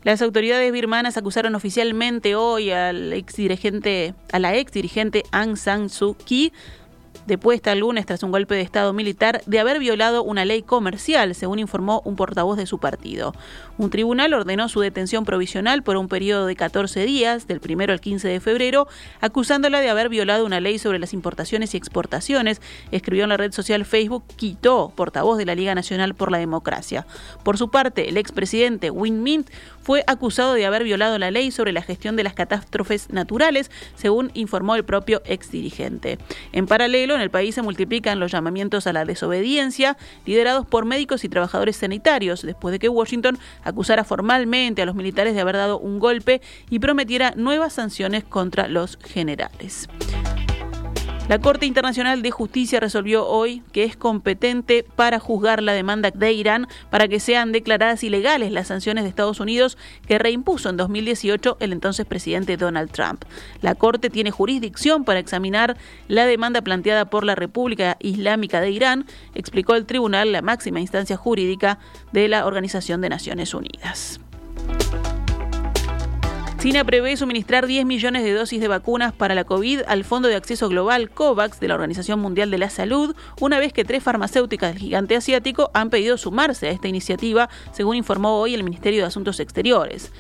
Las 0.04 0.24
autoridades 0.24 0.72
birmanas 0.72 1.18
acusaron 1.18 1.54
oficialmente 1.54 2.36
hoy 2.36 2.72
al 2.72 3.14
ex 3.14 3.36
a 4.32 4.40
la 4.40 4.56
ex 4.56 4.72
dirigente 4.72 5.24
Aung 5.32 5.58
San 5.58 5.90
Suu 5.90 6.16
Kyi 6.16 6.52
depuesta 7.26 7.72
el 7.72 7.80
lunes 7.80 8.06
tras 8.06 8.24
un 8.24 8.32
golpe 8.32 8.56
de 8.56 8.62
Estado 8.62 8.94
militar 8.94 9.42
de 9.46 9.60
haber 9.60 9.80
violado 9.80 10.24
una 10.24 10.46
ley 10.46 10.64
comercial, 10.64 11.36
según 11.36 11.60
informó 11.60 12.02
un 12.06 12.16
portavoz 12.16 12.58
de 12.58 12.66
su 12.66 12.80
partido. 12.80 13.34
Un 13.78 13.90
tribunal 13.90 14.34
ordenó 14.34 14.70
su 14.70 14.82
detención 14.82 15.26
provisional 15.26 15.84
por 15.84 15.98
un 15.98 16.08
periodo 16.08 16.46
de 16.46 16.56
14 16.56 17.06
días, 17.06 17.48
del 17.48 17.62
1 17.64 17.94
al 17.94 18.02
15 18.02 18.28
de 18.28 18.40
febrero, 18.40 18.88
acusándola 19.22 19.80
de 19.80 19.90
haber 19.90 20.10
violado 20.10 20.46
una 20.46 20.60
ley 20.60 20.80
sobre 20.80 21.00
las 21.00 21.14
importaciones 21.14 21.74
y 21.74 21.78
exportaciones, 21.78 22.62
escribió 22.92 23.24
en 23.24 23.30
la 23.30 23.38
red 23.38 23.52
social 23.52 23.86
Facebook 23.86 24.24
Quito, 24.36 24.92
portavoz 24.96 25.38
de 25.38 25.46
la 25.46 25.56
Liga 25.56 25.76
Nacional 25.76 26.16
por 26.16 26.32
la 26.32 26.38
Democracia. 26.38 27.06
Por 27.44 27.58
su 27.58 27.70
parte, 27.70 28.10
el 28.10 28.18
expresidente 28.18 28.90
Win 28.90 29.24
Mint 29.24 29.50
fue 29.82 30.04
acusado 30.08 30.54
de 30.54 30.66
haber 30.66 30.84
violado 30.84 31.18
la 31.18 31.32
ley 31.32 31.52
sobre 31.52 31.72
la 31.72 31.82
gestión 31.82 32.16
de 32.16 32.24
las 32.24 32.34
catástrofes 32.34 33.10
naturales, 33.10 33.72
según 33.96 34.32
informó 34.34 34.76
el 34.76 34.86
propio 34.86 35.22
exdirigente. 35.26 36.18
En 36.52 36.68
paralelo, 36.68 37.16
en 37.16 37.22
el 37.22 37.30
país 37.30 37.56
se 37.56 37.62
multiplican 37.62 38.20
los 38.20 38.32
llamamientos 38.32 38.88
a 38.88 38.94
la 38.94 39.06
desobediencia, 39.06 39.98
liderados 40.26 40.66
por 40.66 40.86
médicos 40.86 41.24
y 41.24 41.30
trabajadores 41.30 41.78
sanitarios, 41.78 42.42
después 42.42 42.72
de 42.72 42.80
que 42.80 42.90
Washington 42.90 43.38
acusara 43.64 44.04
formalmente 44.04 44.82
a 44.82 44.86
los 44.86 44.96
militares 44.96 45.34
de 45.34 45.42
haber 45.42 45.58
dado 45.58 45.80
un 45.80 46.00
golpe 46.00 46.42
y 46.70 46.80
prometiera 46.80 47.34
nuevas 47.36 47.74
sanciones 47.74 48.24
contra 48.24 48.68
los 48.68 48.98
generales. 49.04 49.88
La 51.32 51.40
Corte 51.40 51.66
Internacional 51.66 52.22
de 52.24 52.30
Justicia 52.30 52.82
resolvió 52.82 53.26
hoy 53.26 53.64
que 53.72 53.86
es 53.86 53.96
competente 53.96 54.84
para 54.98 55.18
juzgar 55.18 55.64
la 55.64 55.72
demanda 55.72 56.12
de 56.12 56.34
Irán 56.34 56.68
para 56.90 57.08
que 57.08 57.22
sean 57.22 57.54
declaradas 57.54 58.04
ilegales 58.04 58.52
las 58.52 58.68
sanciones 58.68 59.06
de 59.06 59.10
Estados 59.12 59.40
Unidos 59.40 59.78
que 60.06 60.20
reimpuso 60.20 60.68
en 60.68 60.76
2018 60.76 61.56
el 61.62 61.72
entonces 61.72 62.06
presidente 62.06 62.58
Donald 62.58 62.92
Trump. 62.92 63.24
La 63.62 63.76
Corte 63.76 64.10
tiene 64.10 64.30
jurisdicción 64.30 65.06
para 65.06 65.20
examinar 65.20 65.78
la 66.10 66.26
demanda 66.26 66.64
planteada 66.64 67.06
por 67.06 67.24
la 67.24 67.36
República 67.36 67.96
Islámica 68.02 68.60
de 68.60 68.72
Irán, 68.72 69.06
explicó 69.34 69.76
el 69.76 69.86
tribunal, 69.86 70.34
la 70.34 70.42
máxima 70.42 70.82
instancia 70.82 71.16
jurídica 71.16 71.80
de 72.12 72.28
la 72.28 72.46
Organización 72.46 73.00
de 73.00 73.08
Naciones 73.08 73.54
Unidas. 73.54 74.20
China 76.62 76.86
prevé 76.86 77.18
suministrar 77.18 77.66
10 77.66 77.88
millones 77.88 78.24
de 78.24 78.36
dosis 78.36 78.62
de 78.62 78.68
vacunas 78.68 79.14
para 79.14 79.34
la 79.34 79.46
COVID 79.46 79.82
al 79.88 80.04
Fondo 80.04 80.28
de 80.28 80.36
Acceso 80.36 80.70
Global 80.70 81.10
COVAX 81.10 81.60
de 81.60 81.68
la 81.68 81.74
Organización 81.74 82.20
Mundial 82.20 82.52
de 82.52 82.60
la 82.60 82.70
Salud, 82.70 83.16
una 83.40 83.58
vez 83.58 83.74
que 83.74 83.84
tres 83.84 84.04
farmacéuticas 84.04 84.72
del 84.72 84.80
gigante 84.80 85.16
asiático 85.16 85.72
han 85.74 85.90
pedido 85.90 86.20
sumarse 86.20 86.68
a 86.68 86.70
esta 86.70 86.88
iniciativa, 86.88 87.50
según 87.72 87.96
informó 87.96 88.40
hoy 88.40 88.54
el 88.54 88.64
Ministerio 88.64 89.02
de 89.02 89.08
Asuntos 89.08 89.40
Exteriores. 89.40 90.12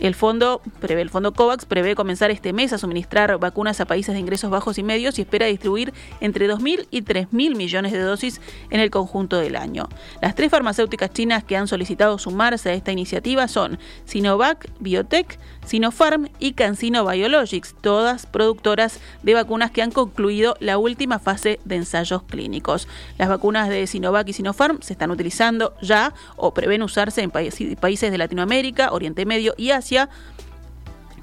El 0.00 0.14
fondo 0.14 0.60
prevé, 0.80 1.02
el 1.02 1.10
fondo 1.10 1.32
COVAX 1.32 1.66
prevé 1.66 1.94
comenzar 1.94 2.30
este 2.30 2.52
mes 2.52 2.72
a 2.72 2.78
suministrar 2.78 3.38
vacunas 3.38 3.80
a 3.80 3.86
países 3.86 4.14
de 4.14 4.20
ingresos 4.20 4.50
bajos 4.50 4.76
y 4.78 4.82
medios 4.82 5.18
y 5.18 5.22
espera 5.22 5.46
distribuir 5.46 5.94
entre 6.20 6.50
2.000 6.50 6.88
y 6.90 7.02
3.000 7.02 7.56
millones 7.56 7.92
de 7.92 8.00
dosis 8.00 8.40
en 8.70 8.80
el 8.80 8.90
conjunto 8.90 9.36
del 9.36 9.54
año. 9.54 9.88
Las 10.20 10.34
tres 10.34 10.50
farmacéuticas 10.50 11.12
chinas 11.12 11.44
que 11.44 11.56
han 11.56 11.68
solicitado 11.68 12.18
sumarse 12.18 12.70
a 12.70 12.74
esta 12.74 12.90
iniciativa 12.90 13.46
son 13.46 13.78
Sinovac, 14.04 14.68
Biotech, 14.80 15.38
Sinopharm 15.64 16.28
y 16.40 16.52
CanSino 16.52 17.06
Biologics, 17.06 17.74
todas 17.80 18.26
productoras 18.26 19.00
de 19.22 19.34
vacunas 19.34 19.70
que 19.70 19.82
han 19.82 19.92
concluido 19.92 20.56
la 20.58 20.76
última 20.76 21.18
fase 21.18 21.60
de 21.64 21.76
ensayos 21.76 22.24
clínicos. 22.24 22.88
Las 23.16 23.28
vacunas 23.28 23.68
de 23.68 23.86
Sinovac 23.86 24.28
y 24.28 24.32
Sinopharm 24.32 24.82
se 24.82 24.92
están 24.92 25.12
utilizando 25.12 25.74
ya 25.80 26.12
o 26.36 26.52
prevén 26.52 26.82
usarse 26.82 27.22
en 27.22 27.30
países 27.30 28.10
de 28.10 28.18
Latinoamérica, 28.18 28.92
Oriente 28.92 29.24
Medio 29.24 29.54
y 29.56 29.70
Asia 29.70 29.83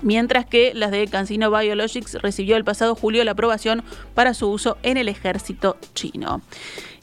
mientras 0.02 0.46
que 0.46 0.74
las 0.74 0.92
de 0.92 1.08
CanSino 1.08 1.52
Biologics 1.52 2.16
recibió 2.22 2.58
el 2.58 2.64
pasado 2.64 2.96
julio 2.96 3.24
la 3.24 3.32
aprobación 3.32 3.84
para 4.14 4.34
su 4.34 4.50
uso 4.50 4.78
en 4.84 4.98
el 4.98 5.08
ejército 5.08 5.78
chino. 5.94 6.42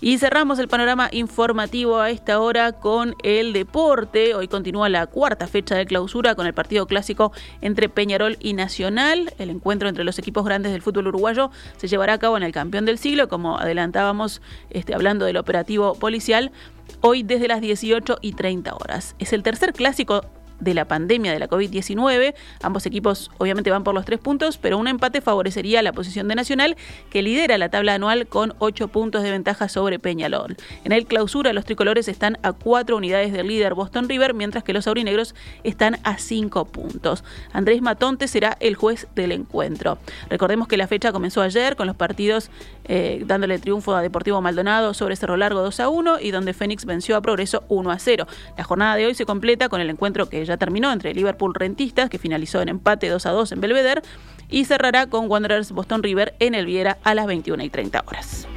Y 0.01 0.19
cerramos 0.19 0.61
el 0.61 0.69
panorama 0.69 1.09
informativo 1.11 1.99
a 1.99 2.11
esta 2.11 2.39
hora 2.39 2.71
con 2.73 3.17
el 3.25 3.53
deporte. 3.53 4.37
Hoy 4.37 4.47
continúa 4.47 4.89
la 4.89 5.09
cuarta 5.09 5.49
fecha 5.49 5.75
de 5.75 5.87
clausura 5.87 6.37
con 6.37 6.47
el 6.47 6.55
partido 6.55 6.87
clásico 6.87 7.33
entre 7.63 7.89
Peñarol 7.89 8.37
y 8.39 8.53
Nacional. 8.53 9.33
El 9.39 9.51
encuentro 9.51 9.89
entre 9.89 10.05
los 10.05 10.19
equipos 10.21 10.45
grandes 10.45 10.71
del 10.71 10.83
fútbol 10.83 11.09
uruguayo 11.09 11.51
se 11.79 11.89
llevará 11.89 12.13
a 12.13 12.19
cabo 12.19 12.37
en 12.37 12.45
el 12.45 12.53
campeón 12.53 12.85
del 12.85 12.99
siglo, 12.99 13.29
como 13.29 13.59
adelantábamos 13.59 14.41
este, 14.71 14.95
hablando 14.95 15.25
del 15.25 15.37
operativo 15.37 15.95
policial 15.95 16.53
hoy 17.01 17.25
desde 17.25 17.49
las 17.49 17.61
18 17.61 18.19
y 18.21 18.35
30 18.35 18.75
horas. 18.75 19.17
Es 19.19 19.33
el 19.33 19.43
tercer 19.43 19.73
clásico 19.73 20.25
de 20.61 20.75
la 20.75 20.87
pandemia 20.87 21.33
de 21.33 21.39
la 21.39 21.49
COVID-19. 21.49 22.35
Ambos 22.63 22.87
equipos 22.87 23.31
obviamente 23.39 23.71
van 23.71 23.85
por 23.85 23.95
los 23.95 24.05
tres 24.05 24.19
puntos, 24.19 24.59
pero 24.59 24.79
un 24.79 24.89
empate 24.89 25.21
favorecería 25.21 25.83
la 25.83 25.93
posición 25.93 26.29
de 26.29 26.35
Nacional, 26.35 26.77
que 27.11 27.23
lidera 27.23 27.59
la 27.59 27.69
tabla 27.69 27.95
anual 27.95 28.27
con 28.27 28.55
ocho 28.59 28.89
puntos 28.89 29.23
de 29.23 29.31
ventaja 29.31 29.69
sobre 29.69 29.99
Peñalol. 29.99 30.57
En 30.85 30.93
el 30.93 31.07
clausura, 31.07 31.53
los 31.53 31.65
tricolores 31.65 32.09
están 32.09 32.39
a 32.43 32.53
cuatro 32.53 32.97
unidades 32.97 33.33
del 33.33 33.49
líder 33.49 33.75
Boston 33.75 34.09
River, 34.09 34.35
mientras 34.35 34.65
que 34.65 34.73
los 34.73 34.87
aurinegros 34.87 35.35
están 35.65 35.99
a 36.05 36.19
cinco 36.19 36.65
puntos. 36.65 37.25
Andrés 37.53 37.83
Matonte 37.83 38.29
será 38.29 38.57
el 38.61 38.77
juez 38.77 39.09
del 39.15 39.33
encuentro. 39.33 39.99
Recordemos 40.31 40.69
que 40.69 40.77
la 40.77 40.87
fecha 40.87 41.13
comenzó 41.13 41.43
ayer 41.43 41.77
con 41.77 41.87
los 41.87 41.97
partidos 41.97 42.51
eh, 42.89 43.23
dándole 43.27 43.59
triunfo 43.59 43.95
a 43.95 44.03
Deportivo 44.03 44.41
Maldonado 44.41 44.95
sobre 44.95 45.15
Cerro 45.17 45.37
Largo 45.37 45.61
2 45.63 45.81
a 45.81 45.89
1 45.89 46.21
y 46.21 46.31
donde 46.31 46.55
Fénix 46.55 46.85
venció 46.85 47.17
a 47.17 47.21
Progreso 47.21 47.65
1 47.69 47.91
a 47.91 47.99
0. 47.99 48.27
La 48.57 48.65
jornada 48.65 48.97
de 48.97 49.07
hoy 49.07 49.15
se 49.15 49.27
completa 49.27 49.69
con 49.69 49.81
el 49.81 49.91
encuentro 49.91 50.29
que 50.29 50.45
ya 50.45 50.57
terminó 50.57 50.91
entre 50.91 51.15
Liverpool 51.15 51.55
Rentistas, 51.55 52.11
que 52.11 52.19
finalizó 52.19 52.61
en 52.61 52.71
empate 52.71 53.09
2 53.09 53.27
a 53.27 53.31
2 53.31 53.53
en 53.53 53.61
Belvedere, 53.61 54.03
y 54.49 54.65
cerrará 54.65 55.07
con 55.07 55.31
Wanderers 55.31 55.73
Boston 55.73 56.03
River 56.03 56.35
en 56.41 56.55
el 56.55 56.67
Viera 56.67 56.99
a 57.05 57.15
las 57.15 57.27
21 57.27 57.63
y 57.63 57.71
30 57.71 58.05
horas. 58.07 58.49